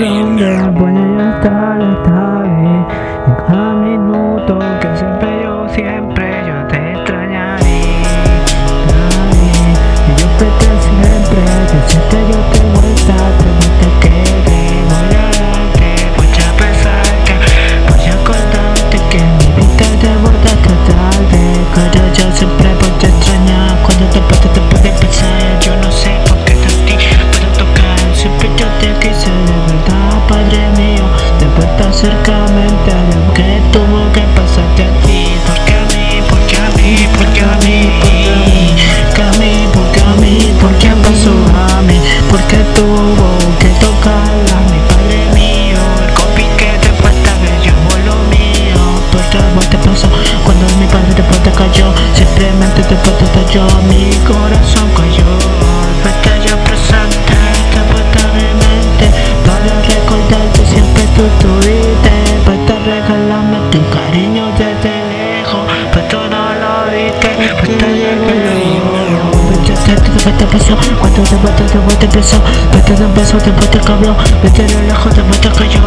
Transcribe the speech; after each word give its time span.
around 0.00 0.40
and 0.40 0.97
acércamente 31.98 32.92
a 32.92 33.02
mí 33.10 33.18
que 33.34 33.60
tuvo 33.72 34.12
que 34.12 34.20
pasarte 34.36 34.84
a 34.84 34.90
ti 35.02 35.26
Porque 35.46 35.74
a 35.74 35.84
mí, 35.90 36.22
porque 36.30 36.56
a 36.56 36.70
mí, 36.76 37.08
porque 37.16 37.40
a 37.40 37.58
mí 37.66 37.90
Porque 39.02 39.22
a 39.22 39.32
mí, 39.40 39.68
porque 39.74 40.00
a 40.00 40.14
mí, 40.20 40.38
porque 40.60 40.88
pasó 41.02 41.34
a 41.74 41.82
mí 41.82 41.98
Porque 42.30 42.58
tuvo 42.76 43.28
que 43.58 43.70
tocarla 43.82 44.54
a 44.58 44.70
mi 44.70 44.78
padre 44.86 45.18
mío 45.34 45.80
El 46.06 46.14
copy 46.14 46.44
que 46.56 46.70
te 46.78 46.90
falta 47.02 47.30
ver 47.42 47.58
yo 47.66 47.74
lo 48.06 48.14
mío 48.30 48.78
Porque 49.10 49.36
a 49.38 49.54
vos 49.56 49.66
te 49.68 49.78
pasó 49.78 50.08
cuando 50.44 50.66
mi 50.78 50.86
padre 50.86 51.12
después 51.16 51.42
te 51.42 51.50
cayó 51.50 51.92
Simplemente 52.14 52.82
te 52.82 52.94
te 52.94 53.24
estalló 53.24 53.66
Mi 53.90 54.14
corazón 54.22 54.88
cayó. 54.94 55.27
Vete 70.28 70.44
preso, 70.44 70.76
cuando 71.00 71.22
te 71.22 71.36
vuelta 71.36 71.64
te 71.64 71.78
vuelta 71.78 72.06
preso 72.06 72.36
Vete 72.70 72.94
de 72.94 73.06
un 73.06 73.14
beso, 73.14 73.38
te 73.38 73.50
vuelta 73.50 73.80
cabrón. 73.80 74.14
Vete 74.42 74.62
de 74.62 74.82
lejos, 74.82 75.14
te 75.14 75.22
vuelta 75.22 75.50
cayó 75.52 75.80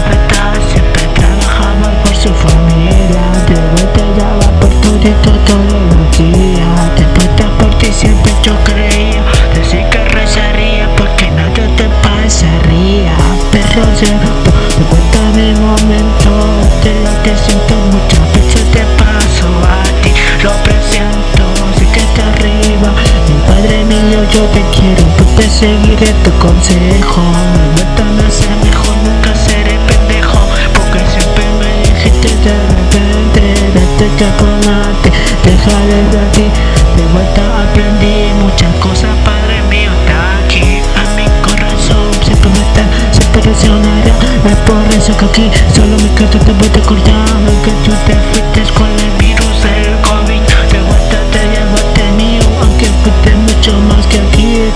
verdad 0.00 0.54
siempre 0.70 1.02
trabajaba 1.18 1.90
por 2.04 2.14
su 2.14 2.28
familia. 2.28 3.24
De 3.48 3.56
vuelta 3.74 4.00
ya 4.16 4.60
por 4.60 4.70
todo 4.80 5.10
todos 5.44 5.82
los 5.90 6.18
días. 6.18 6.98
De 6.98 7.04
vuelta 7.16 7.48
por 7.58 7.74
ti 7.78 7.92
siempre 7.92 8.32
yo 8.44 8.54
creía. 8.62 9.24
Decir 9.52 9.84
que 9.90 10.04
rezaría 10.04 10.88
porque 10.96 11.28
nada 11.32 11.50
te 11.76 11.88
pasaría. 12.06 13.16
Pero 13.50 13.82
llegando 14.00 14.52
de 14.78 14.84
vuelta 14.88 15.18
mi 15.34 15.52
momento 15.58 16.30
De 16.84 16.94
lo 17.02 17.22
que 17.24 17.36
siento 17.36 17.74
muchas 17.90 18.17
yo 24.32 24.42
te 24.54 24.62
quiero 24.76 25.04
Pues 25.16 25.36
te 25.36 25.50
seguiré 25.50 26.12
tu 26.24 26.30
consejo. 26.38 27.20
Mi 27.54 27.64
vuelta 27.74 28.04
me 28.16 28.26
hace 28.26 28.48
mejor, 28.64 28.96
nunca 29.04 29.34
seré 29.34 29.78
pendejo 29.88 30.38
Porque 30.74 31.00
siempre 31.10 31.44
me 31.60 31.70
dijiste 31.88 32.28
de 32.44 32.56
repente 32.74 33.54
Date 33.74 34.06
chocolate, 34.18 35.12
déjale 35.44 35.98
de 36.12 36.22
ti. 36.32 36.46
De 36.96 37.04
vuelta 37.12 37.42
aprendí 37.62 38.32
muchas 38.42 38.74
cosas, 38.76 39.10
padre 39.24 39.62
mío 39.70 39.90
está 40.00 40.38
aquí 40.44 40.82
A 40.96 41.04
mi 41.14 41.26
corazón. 41.42 42.10
Siempre 42.24 42.50
me 42.50 42.62
está, 42.68 42.84
siempre 43.12 43.42
reaccionará 43.42 44.14
Es 44.50 44.56
por 44.66 44.82
eso 44.96 45.16
que 45.16 45.24
aquí 45.24 45.50
solo 45.74 45.96
me 45.96 46.10
quedo 46.14 46.38
te 46.38 46.52
voy 46.52 46.68
a 46.74 46.78
acordar 46.78 47.38
Que 47.64 47.70
tú 47.84 47.92
te 48.06 48.14
fuiste 48.32 48.74
con 48.74 48.88
el 48.88 49.10
virus 49.18 49.37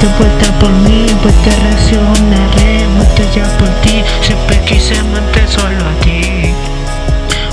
De 0.00 0.08
vuelta 0.18 0.58
por 0.58 0.70
mí, 0.70 1.06
pues 1.22 1.34
te 1.42 1.50
reaccionaré 1.50 2.88
Muerto 2.96 3.22
ya 3.34 3.44
por 3.58 3.68
ti, 3.82 4.02
siempre 4.20 4.58
quise 4.64 5.00
mantener 5.04 5.48
solo 5.48 5.84
a 5.84 6.02
ti. 6.02 6.52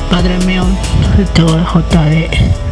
Padre 0.10 0.40
mío, 0.46 0.66
todo 1.36 1.60
JD 1.60 2.69